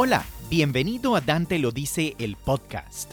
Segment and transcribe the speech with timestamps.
[0.00, 3.10] Hola, bienvenido a Dante lo dice el podcast.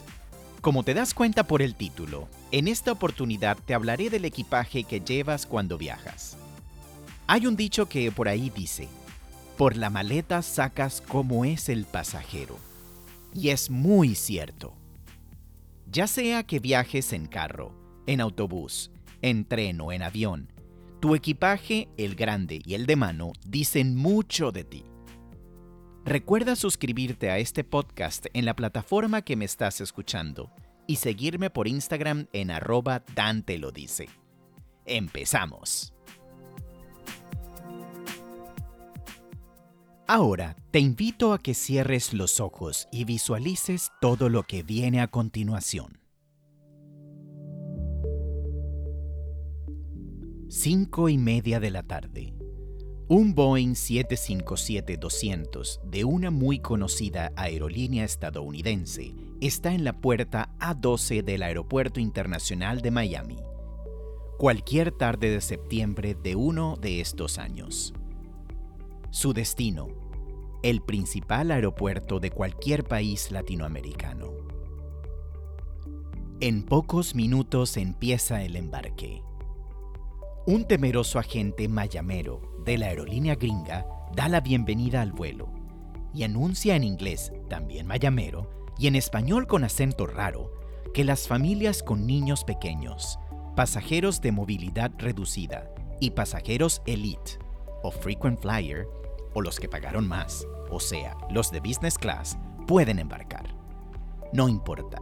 [0.60, 5.00] Como te das cuenta por el título, en esta oportunidad te hablaré del equipaje que
[5.00, 6.36] llevas cuando viajas.
[7.26, 8.86] Hay un dicho que por ahí dice,
[9.58, 12.56] por la maleta sacas cómo es el pasajero.
[13.34, 14.72] Y es muy cierto.
[15.90, 17.72] Ya sea que viajes en carro,
[18.06, 20.52] en autobús, en tren o en avión,
[21.00, 24.84] tu equipaje, el grande y el de mano, dicen mucho de ti.
[26.06, 30.52] Recuerda suscribirte a este podcast en la plataforma que me estás escuchando
[30.86, 34.08] y seguirme por Instagram en arroba Dante lo dice.
[34.84, 35.92] Empezamos.
[40.06, 45.08] Ahora te invito a que cierres los ojos y visualices todo lo que viene a
[45.08, 45.98] continuación.
[50.48, 52.32] 5 y media de la tarde.
[53.08, 61.44] Un Boeing 757-200 de una muy conocida aerolínea estadounidense está en la puerta A12 del
[61.44, 63.36] Aeropuerto Internacional de Miami,
[64.38, 67.94] cualquier tarde de septiembre de uno de estos años.
[69.10, 69.86] Su destino,
[70.64, 74.32] el principal aeropuerto de cualquier país latinoamericano.
[76.40, 79.22] En pocos minutos empieza el embarque.
[80.44, 85.48] Un temeroso agente mayamero de la aerolínea gringa da la bienvenida al vuelo
[86.12, 90.52] y anuncia en inglés, también mayamero, y en español con acento raro,
[90.92, 93.18] que las familias con niños pequeños,
[93.54, 97.38] pasajeros de movilidad reducida y pasajeros elite
[97.82, 98.88] o frequent flyer,
[99.34, 103.54] o los que pagaron más, o sea, los de business class, pueden embarcar.
[104.32, 105.00] No importa.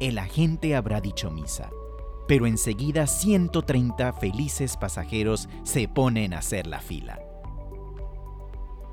[0.00, 1.68] El agente habrá dicho misa
[2.28, 7.18] pero enseguida 130 felices pasajeros se ponen a hacer la fila.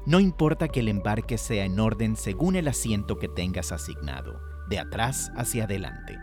[0.06, 4.80] No importa que el embarque sea en orden según el asiento que tengas asignado, de
[4.80, 6.18] atrás hacia adelante.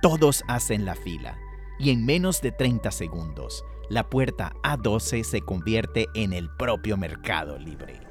[0.00, 1.36] Todos hacen la fila
[1.78, 7.58] y en menos de 30 segundos, la puerta A12 se convierte en el propio mercado
[7.58, 8.03] libre.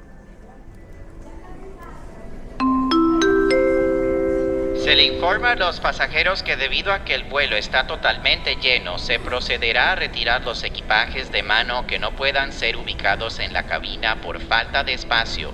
[4.83, 8.99] Se le informa a los pasajeros que debido a que el vuelo está totalmente lleno,
[8.99, 13.65] se procederá a retirar los equipajes de mano que no puedan ser ubicados en la
[13.65, 15.53] cabina por falta de espacio.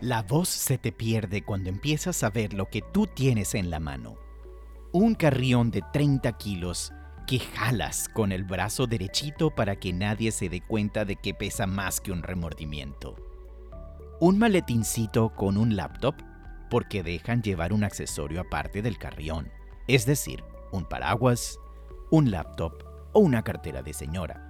[0.00, 3.78] La voz se te pierde cuando empiezas a ver lo que tú tienes en la
[3.78, 4.16] mano.
[4.90, 6.94] Un carrión de 30 kilos
[7.26, 11.66] que jalas con el brazo derechito para que nadie se dé cuenta de que pesa
[11.66, 13.16] más que un remordimiento.
[14.18, 16.14] Un maletincito con un laptop
[16.68, 19.50] porque dejan llevar un accesorio aparte del carrión,
[19.88, 21.58] es decir, un paraguas,
[22.10, 24.42] un laptop o una cartera de señora.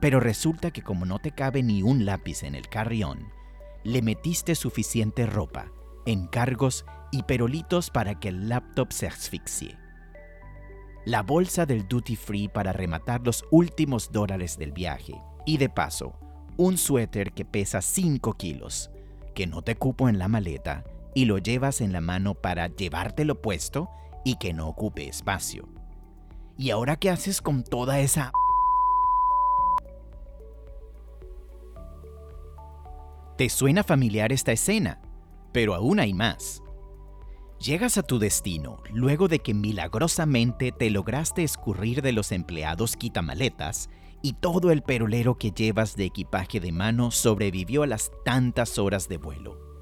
[0.00, 3.28] Pero resulta que como no te cabe ni un lápiz en el carrión,
[3.84, 5.70] le metiste suficiente ropa,
[6.06, 9.78] encargos y perolitos para que el laptop se asfixie.
[11.04, 15.14] La bolsa del duty free para rematar los últimos dólares del viaje
[15.46, 16.18] y de paso,
[16.56, 18.90] un suéter que pesa 5 kilos,
[19.34, 23.40] que no te cupo en la maleta y lo llevas en la mano para llevártelo
[23.40, 23.88] puesto
[24.24, 25.68] y que no ocupe espacio.
[26.56, 28.32] ¿Y ahora qué haces con toda esa...
[33.36, 35.00] Te suena familiar esta escena,
[35.52, 36.62] pero aún hay más.
[37.58, 43.88] Llegas a tu destino luego de que milagrosamente te lograste escurrir de los empleados quitamaletas
[44.22, 49.08] y todo el perolero que llevas de equipaje de mano sobrevivió a las tantas horas
[49.08, 49.73] de vuelo.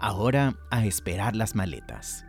[0.00, 2.24] Ahora a esperar las maletas.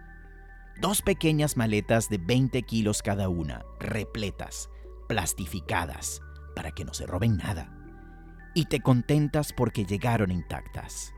[0.81, 4.71] Dos pequeñas maletas de 20 kilos cada una, repletas,
[5.07, 6.19] plastificadas,
[6.55, 7.71] para que no se roben nada.
[8.55, 11.13] Y te contentas porque llegaron intactas.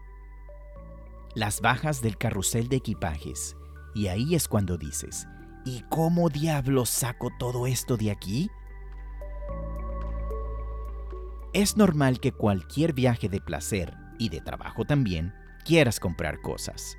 [1.35, 3.55] Las bajas del carrusel de equipajes,
[3.95, 5.29] y ahí es cuando dices,
[5.63, 8.51] ¿y cómo diablos saco todo esto de aquí?
[11.53, 16.97] Es normal que cualquier viaje de placer y de trabajo también quieras comprar cosas.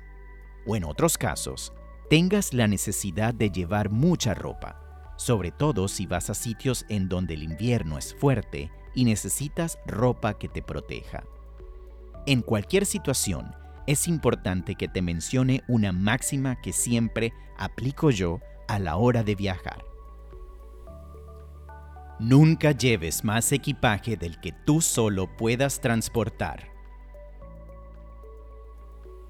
[0.65, 1.73] O en otros casos,
[2.09, 7.33] tengas la necesidad de llevar mucha ropa, sobre todo si vas a sitios en donde
[7.33, 11.23] el invierno es fuerte y necesitas ropa que te proteja.
[12.25, 13.53] En cualquier situación,
[13.85, 19.35] es importante que te mencione una máxima que siempre aplico yo a la hora de
[19.35, 19.83] viajar.
[22.19, 26.72] Nunca lleves más equipaje del que tú solo puedas transportar.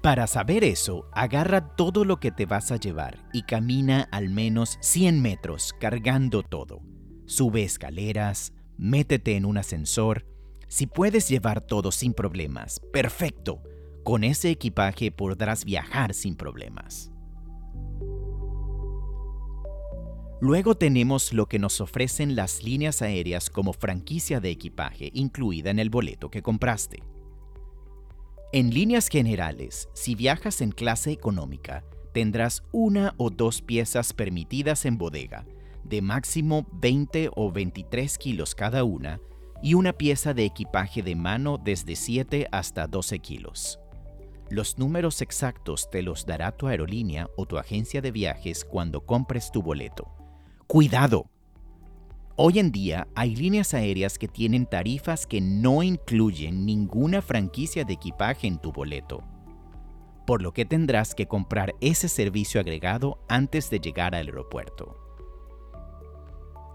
[0.04, 4.76] Para saber eso, agarra todo lo que te vas a llevar y camina al menos
[4.82, 6.82] 100 metros cargando todo.
[7.24, 10.26] Sube escaleras, métete en un ascensor.
[10.68, 13.62] Si puedes llevar todo sin problemas, perfecto.
[14.04, 17.10] Con ese equipaje podrás viajar sin problemas.
[20.42, 25.78] Luego tenemos lo que nos ofrecen las líneas aéreas como franquicia de equipaje incluida en
[25.78, 27.02] el boleto que compraste.
[28.54, 34.96] En líneas generales, si viajas en clase económica, tendrás una o dos piezas permitidas en
[34.96, 35.44] bodega,
[35.82, 39.20] de máximo 20 o 23 kilos cada una,
[39.60, 43.80] y una pieza de equipaje de mano desde 7 hasta 12 kilos.
[44.50, 49.50] Los números exactos te los dará tu aerolínea o tu agencia de viajes cuando compres
[49.50, 50.06] tu boleto.
[50.68, 51.28] Cuidado.
[52.36, 57.92] Hoy en día hay líneas aéreas que tienen tarifas que no incluyen ninguna franquicia de
[57.92, 59.22] equipaje en tu boleto,
[60.26, 64.96] por lo que tendrás que comprar ese servicio agregado antes de llegar al aeropuerto.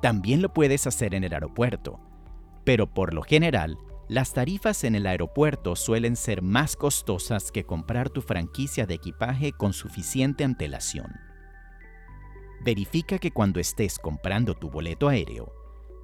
[0.02, 2.00] También lo puedes hacer en el aeropuerto,
[2.64, 3.78] pero por lo general,
[4.08, 9.52] las tarifas en el aeropuerto suelen ser más costosas que comprar tu franquicia de equipaje
[9.52, 11.29] con suficiente antelación.
[12.62, 15.54] Verifica que cuando estés comprando tu boleto aéreo,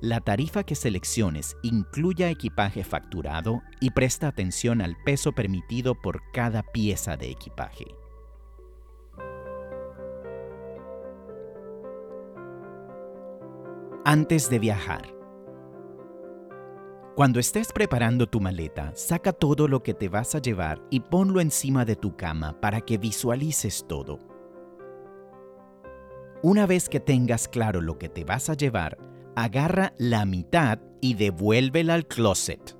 [0.01, 6.63] la tarifa que selecciones incluya equipaje facturado y presta atención al peso permitido por cada
[6.63, 7.85] pieza de equipaje.
[14.05, 15.13] Antes de viajar.
[17.15, 21.41] Cuando estés preparando tu maleta, saca todo lo que te vas a llevar y ponlo
[21.41, 24.34] encima de tu cama para que visualices todo.
[26.45, 28.99] Una vez que tengas claro lo que te vas a llevar,
[29.35, 32.77] agarra la mitad y devuélvela al closet.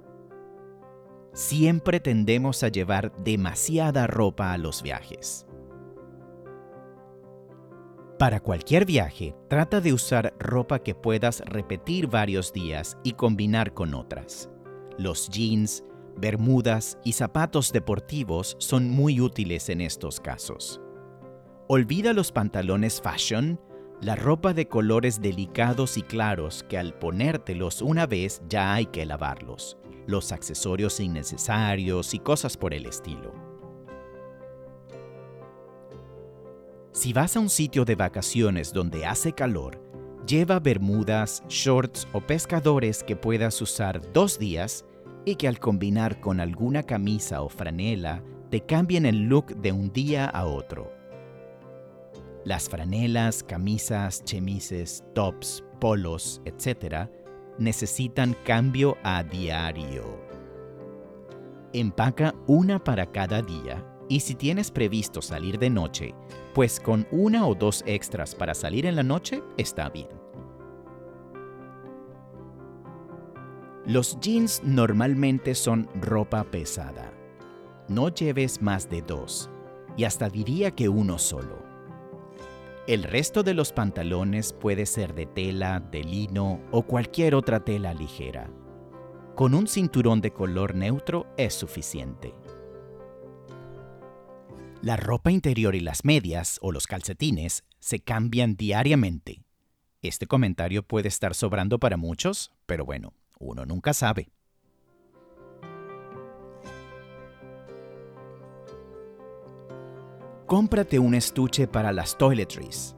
[1.33, 5.47] Siempre tendemos a llevar demasiada ropa a los viajes.
[8.19, 13.95] Para cualquier viaje, trata de usar ropa que puedas repetir varios días y combinar con
[13.95, 14.47] otras.
[14.99, 15.83] Los jeans,
[16.15, 20.84] bermudas y zapatos deportivos son muy útiles en estos casos.
[21.67, 23.59] Olvida los pantalones fashion,
[23.99, 29.03] la ropa de colores delicados y claros que al ponértelos una vez ya hay que
[29.03, 29.75] lavarlos,
[30.05, 33.33] los accesorios innecesarios y cosas por el estilo.
[36.91, 39.81] Si vas a un sitio de vacaciones donde hace calor,
[40.27, 44.85] lleva bermudas, shorts o pescadores que puedas usar dos días
[45.25, 49.91] y que al combinar con alguna camisa o franela te cambien el look de un
[49.91, 50.93] día a otro.
[52.45, 57.09] Las franelas, camisas, chemises, tops, polos, etc.
[57.57, 60.23] necesitan cambio a diario.
[61.73, 66.13] Empaca una para cada día y si tienes previsto salir de noche,
[66.53, 70.09] pues con una o dos extras para salir en la noche está bien.
[73.87, 77.11] Los jeans normalmente son ropa pesada.
[77.87, 79.49] No lleves más de dos,
[79.97, 81.74] y hasta diría que uno solo.
[82.87, 87.95] El resto de los pantalones puede ser de tela, de lino o cualquier otra tela
[87.95, 88.51] ligera.
[89.33, 92.35] Con un cinturón de color neutro es suficiente.
[94.83, 99.41] La ropa interior y las medias o los calcetines se cambian diariamente.
[100.03, 104.29] Este comentario puede estar sobrando para muchos, pero bueno, uno nunca sabe.
[110.55, 112.95] Cómprate un estuche para las toiletries.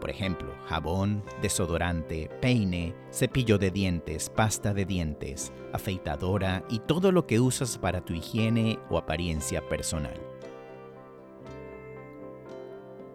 [0.00, 7.24] Por ejemplo, jabón, desodorante, peine, cepillo de dientes, pasta de dientes, afeitadora y todo lo
[7.24, 10.20] que usas para tu higiene o apariencia personal.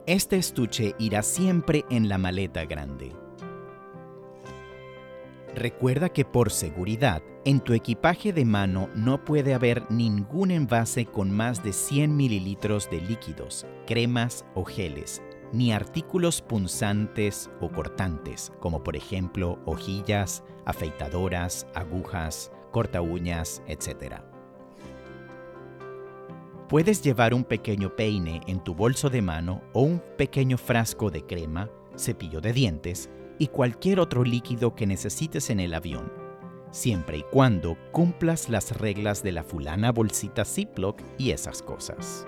[0.05, 3.11] Este estuche irá siempre en la maleta grande.
[5.55, 11.29] Recuerda que por seguridad, en tu equipaje de mano no puede haber ningún envase con
[11.29, 18.81] más de 100 mililitros de líquidos, cremas o geles, ni artículos punzantes o cortantes, como
[18.81, 24.21] por ejemplo hojillas, afeitadoras, agujas, corta uñas, etc.
[26.69, 31.25] Puedes llevar un pequeño peine en tu bolso de mano o un pequeño frasco de
[31.25, 33.09] crema, cepillo de dientes,
[33.41, 36.13] y cualquier otro líquido que necesites en el avión,
[36.69, 42.27] siempre y cuando cumplas las reglas de la fulana bolsita Ziploc y esas cosas.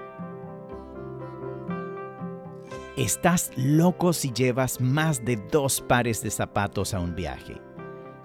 [2.97, 7.61] Estás loco si llevas más de dos pares de zapatos a un viaje.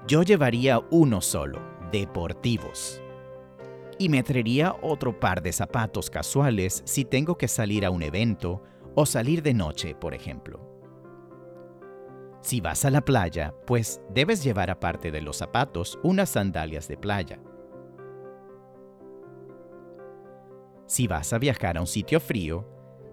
[0.07, 1.61] Yo llevaría uno solo,
[1.93, 3.03] deportivos.
[3.99, 8.63] Y me traería otro par de zapatos casuales si tengo que salir a un evento
[8.95, 10.78] o salir de noche, por ejemplo.
[12.41, 16.97] Si vas a la playa, pues debes llevar aparte de los zapatos unas sandalias de
[16.97, 17.41] playa.
[20.87, 22.67] Si vas a viajar a un sitio frío,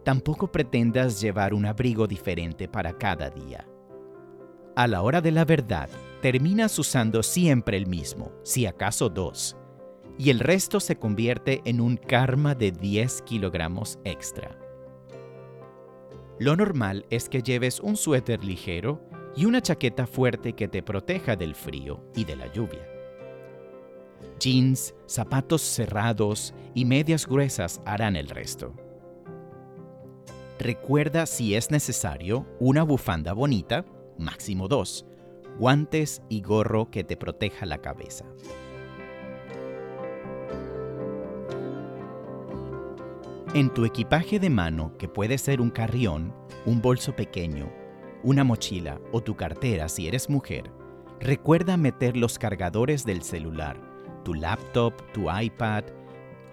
[0.03, 3.67] tampoco pretendas llevar un abrigo diferente para cada día.
[4.75, 5.89] A la hora de la verdad,
[6.22, 9.58] terminas usando siempre el mismo, si acaso dos,
[10.17, 14.58] y el resto se convierte en un karma de 10 kilogramos extra.
[16.39, 19.01] Lo normal es que lleves un suéter ligero
[19.35, 22.87] y una chaqueta fuerte que te proteja del frío y de la lluvia.
[24.39, 28.73] Jeans, zapatos cerrados y medias gruesas harán el resto.
[30.59, 33.85] Recuerda si es necesario una bufanda bonita,
[34.17, 35.05] máximo dos,
[35.59, 38.25] guantes y gorro que te proteja la cabeza.
[43.53, 46.33] En tu equipaje de mano, que puede ser un carrión,
[46.65, 47.71] un bolso pequeño,
[48.25, 50.72] una mochila o tu cartera si eres mujer,
[51.20, 53.79] recuerda meter los cargadores del celular,
[54.24, 55.84] tu laptop, tu iPad,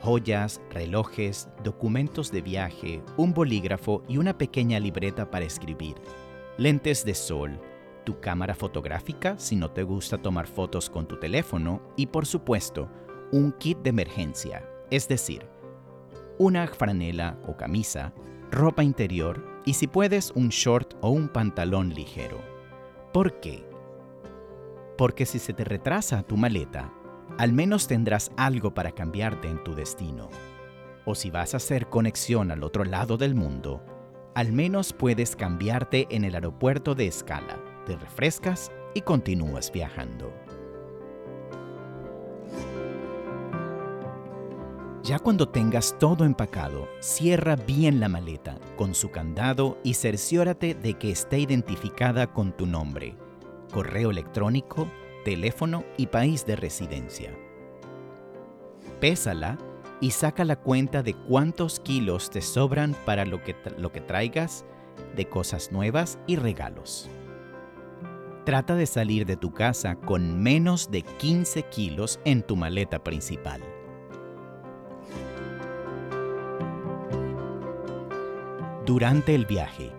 [0.02, 5.94] joyas, relojes, documentos de viaje, un bolígrafo y una pequeña libreta para escribir,
[6.58, 7.58] lentes de sol,
[8.04, 12.90] tu cámara fotográfica si no te gusta tomar fotos con tu teléfono y por supuesto
[13.32, 15.46] un kit de emergencia, es decir,
[16.36, 18.12] una franela o camisa,
[18.52, 22.38] ropa interior y si puedes un short o un pantalón ligero.
[23.12, 23.66] ¿Por qué?
[24.98, 26.92] Porque si se te retrasa tu maleta,
[27.38, 30.28] al menos tendrás algo para cambiarte en tu destino.
[31.06, 33.82] O si vas a hacer conexión al otro lado del mundo,
[34.34, 40.30] al menos puedes cambiarte en el aeropuerto de escala, te refrescas y continúas viajando.
[45.02, 50.94] Ya cuando tengas todo empacado, cierra bien la maleta con su candado y cerciórate de
[50.94, 53.16] que esté identificada con tu nombre,
[53.72, 54.86] correo electrónico,
[55.24, 57.36] teléfono y país de residencia.
[59.00, 59.58] Pésala
[60.00, 64.64] y saca la cuenta de cuántos kilos te sobran para lo que, lo que traigas
[65.16, 67.10] de cosas nuevas y regalos.
[68.44, 73.62] Trata de salir de tu casa con menos de 15 kilos en tu maleta principal.
[78.92, 79.90] Durante el viaje.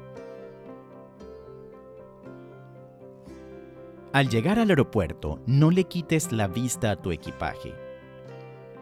[4.11, 7.73] Al llegar al aeropuerto, no le quites la vista a tu equipaje.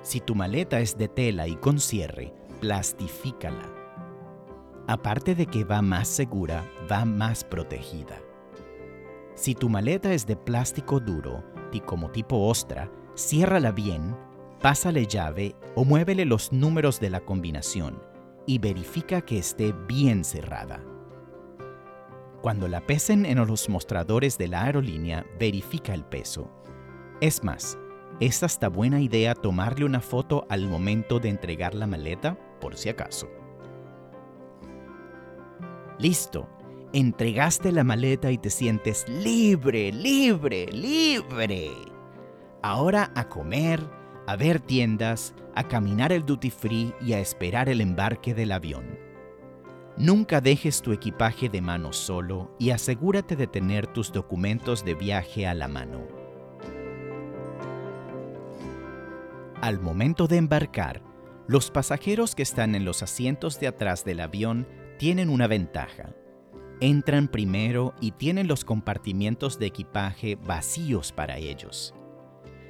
[0.01, 3.73] Si tu maleta es de tela y con cierre, plastifícala.
[4.85, 8.19] Aparte de que va más segura, va más protegida.
[9.33, 11.41] Si tu maleta es de plástico duro
[11.71, 14.17] y como tipo ostra, ciérrala bien,
[14.61, 18.10] pásale llave o muévele los números de la combinación
[18.51, 20.83] y verifica que esté bien cerrada.
[22.41, 26.51] Cuando la pesen en los mostradores de la aerolínea, verifica el peso.
[27.21, 27.77] Es más,
[28.19, 32.89] es hasta buena idea tomarle una foto al momento de entregar la maleta, por si
[32.89, 33.29] acaso.
[35.97, 36.49] Listo,
[36.91, 41.71] entregaste la maleta y te sientes libre, libre, libre.
[42.61, 43.79] Ahora a comer,
[44.27, 48.97] a ver tiendas, a caminar el duty free y a esperar el embarque del avión.
[49.97, 55.45] Nunca dejes tu equipaje de mano solo y asegúrate de tener tus documentos de viaje
[55.47, 56.07] a la mano.
[59.61, 61.03] Al momento de embarcar,
[61.47, 66.15] los pasajeros que están en los asientos de atrás del avión tienen una ventaja.
[66.79, 71.93] Entran primero y tienen los compartimientos de equipaje vacíos para ellos.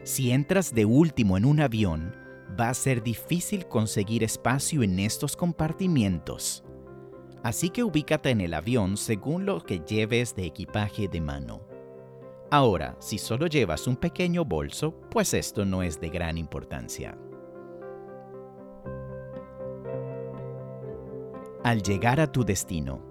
[0.04, 2.16] Si entras de último en un avión,
[2.60, 6.64] va a ser difícil conseguir espacio en estos compartimientos.
[7.44, 11.62] Así que ubícate en el avión según lo que lleves de equipaje de mano.
[12.50, 17.18] Ahora, si solo llevas un pequeño bolso, pues esto no es de gran importancia.
[21.64, 23.11] Al llegar a tu destino,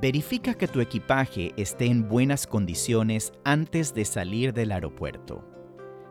[0.00, 5.44] Verifica que tu equipaje esté en buenas condiciones antes de salir del aeropuerto.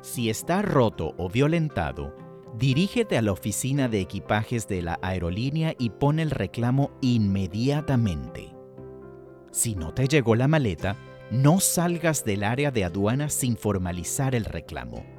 [0.01, 2.15] Si está roto o violentado,
[2.57, 8.55] dirígete a la oficina de equipajes de la aerolínea y pon el reclamo inmediatamente.
[9.51, 10.95] Si no te llegó la maleta,
[11.31, 15.18] no salgas del área de aduana sin formalizar el reclamo.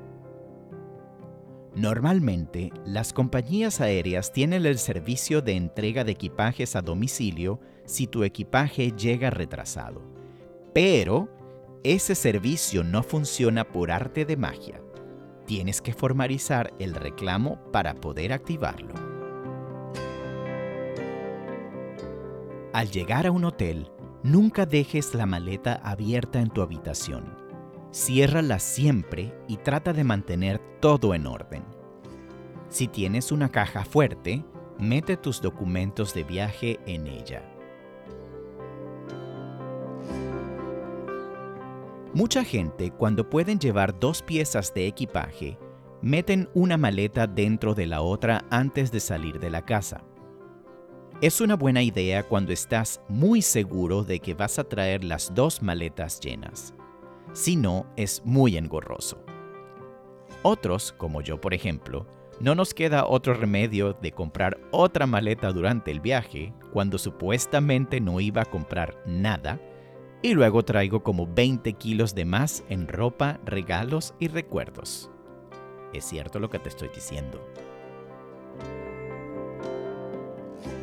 [1.75, 8.25] Normalmente, las compañías aéreas tienen el servicio de entrega de equipajes a domicilio si tu
[8.25, 10.03] equipaje llega retrasado.
[10.75, 11.29] Pero
[11.85, 14.81] ese servicio no funciona por arte de magia.
[15.47, 18.95] Tienes que formalizar el reclamo para poder activarlo.
[22.73, 23.91] Al llegar a un hotel,
[24.23, 27.40] nunca dejes la maleta abierta en tu habitación.
[27.93, 31.65] Ciérrala siempre y trata de mantener todo en orden.
[32.69, 34.45] Si tienes una caja fuerte,
[34.79, 37.43] mete tus documentos de viaje en ella.
[42.15, 45.59] Mucha gente, cuando pueden llevar dos piezas de equipaje,
[46.01, 50.05] meten una maleta dentro de la otra antes de salir de la casa.
[51.21, 55.61] Es una buena idea cuando estás muy seguro de que vas a traer las dos
[55.61, 56.73] maletas llenas.
[57.33, 59.25] Si no, es muy engorroso.
[60.43, 62.07] Otros, como yo por ejemplo,
[62.41, 68.21] no nos queda otro remedio de comprar otra maleta durante el viaje cuando supuestamente no
[68.21, 69.61] iba a comprar nada
[70.23, 75.11] y luego traigo como 20 kilos de más en ropa, regalos y recuerdos.
[75.93, 77.47] Es cierto lo que te estoy diciendo.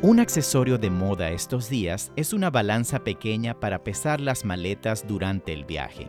[0.00, 5.52] Un accesorio de moda estos días es una balanza pequeña para pesar las maletas durante
[5.52, 6.08] el viaje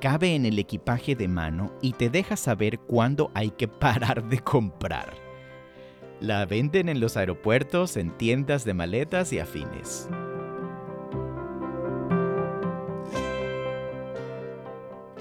[0.00, 4.40] cabe en el equipaje de mano y te deja saber cuándo hay que parar de
[4.40, 5.14] comprar.
[6.20, 10.08] La venden en los aeropuertos, en tiendas de maletas y afines.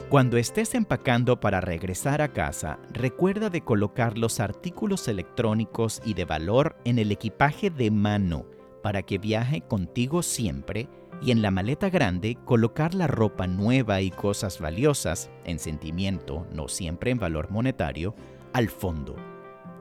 [0.09, 6.25] Cuando estés empacando para regresar a casa, recuerda de colocar los artículos electrónicos y de
[6.25, 8.47] valor en el equipaje de mano
[8.81, 10.89] para que viaje contigo siempre
[11.21, 16.67] y en la maleta grande colocar la ropa nueva y cosas valiosas, en sentimiento, no
[16.67, 18.15] siempre en valor monetario,
[18.53, 19.15] al fondo.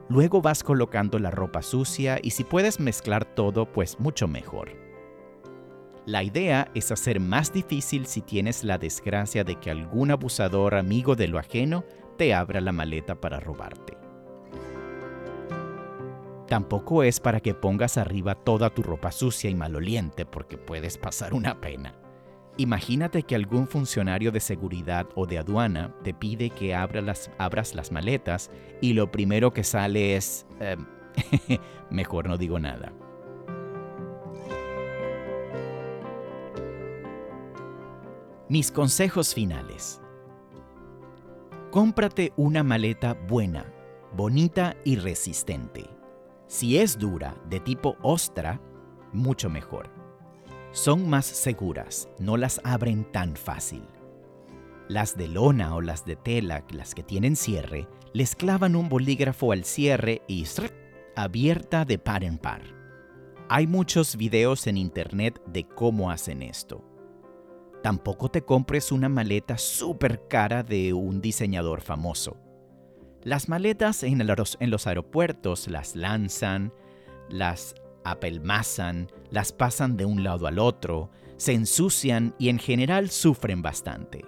[0.09, 4.71] Luego vas colocando la ropa sucia y si puedes mezclar todo, pues mucho mejor.
[6.05, 11.15] La idea es hacer más difícil si tienes la desgracia de que algún abusador amigo
[11.15, 11.83] de lo ajeno
[12.17, 14.08] te abra la maleta para robarte.
[16.49, 21.35] Tampoco es para que pongas arriba toda tu ropa sucia y maloliente porque puedes pasar
[21.35, 21.93] una pena.
[22.57, 28.49] Imagínate que algún funcionario de seguridad o de aduana te pide que abras las maletas
[28.81, 30.47] y lo primero que sale es...
[30.59, 30.87] Em,
[31.91, 32.91] mejor no digo nada.
[38.49, 40.01] Mis consejos finales.
[41.69, 43.71] Cómprate una maleta buena,
[44.15, 45.98] bonita y resistente.
[46.49, 48.59] Si es dura, de tipo ostra,
[49.13, 49.91] mucho mejor.
[50.71, 53.83] Son más seguras, no las abren tan fácil.
[54.87, 59.51] Las de lona o las de tela, las que tienen cierre, les clavan un bolígrafo
[59.51, 60.43] al cierre y
[61.15, 62.63] abierta de par en par.
[63.47, 66.83] Hay muchos videos en internet de cómo hacen esto.
[67.83, 72.48] Tampoco te compres una maleta súper cara de un diseñador famoso
[73.23, 76.73] las maletas en, los aeropuertos las lanzan,
[77.29, 83.61] las apelmazan, las pasan de un lado al otro, se ensucian y en general sufren
[83.61, 84.25] bastante.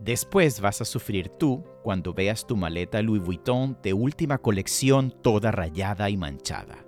[0.00, 5.50] Después vas a sufrir tú cuando veas tu maleta Louis Vuitton de última colección toda
[5.50, 6.84] rayada y manchada.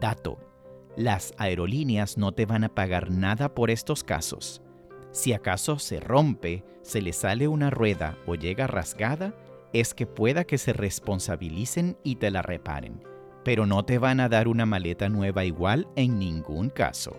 [0.00, 0.38] Dato,
[0.96, 4.62] las aerolíneas no te van a pagar nada por estos casos.
[5.10, 9.34] Si acaso se rompe, se le sale una rueda o llega rasgada,
[9.80, 13.02] es que pueda que se responsabilicen y te la reparen,
[13.44, 17.16] pero no te van a dar una maleta nueva igual en ningún caso.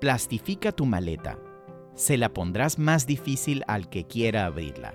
[0.00, 1.38] Plastifica tu maleta.
[1.94, 4.94] Se la pondrás más difícil al que quiera abrirla.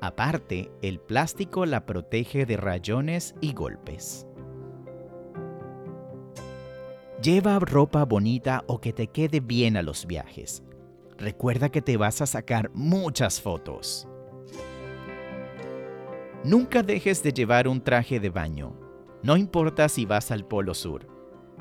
[0.00, 4.26] Aparte, el plástico la protege de rayones y golpes.
[7.22, 10.62] Lleva ropa bonita o que te quede bien a los viajes
[11.18, 14.08] recuerda que te vas a sacar muchas fotos.
[16.44, 18.78] Nunca dejes de llevar un traje de baño,
[19.22, 21.08] no importa si vas al Polo Sur.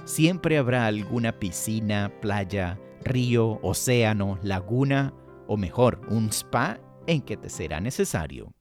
[0.06, 5.14] Siempre habrá alguna piscina, playa, río, océano, laguna
[5.48, 8.52] o mejor, un spa en que te será necesario.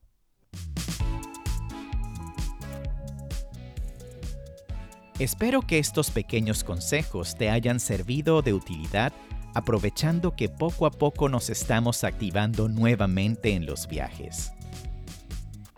[5.19, 9.13] Espero que estos pequeños consejos te hayan servido de utilidad
[9.53, 14.51] aprovechando que poco a poco nos estamos activando nuevamente en los viajes.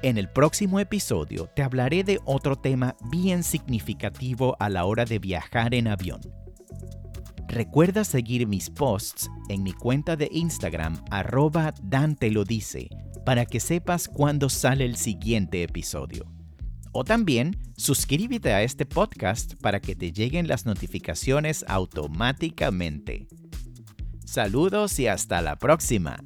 [0.01, 5.19] En el próximo episodio te hablaré de otro tema bien significativo a la hora de
[5.19, 6.21] viajar en avión.
[7.47, 12.89] Recuerda seguir mis posts en mi cuenta de Instagram arroba Dante lo dice
[13.25, 16.31] para que sepas cuándo sale el siguiente episodio.
[16.91, 23.27] O también suscríbete a este podcast para que te lleguen las notificaciones automáticamente.
[24.35, 26.17] Saludos y hasta la próxima.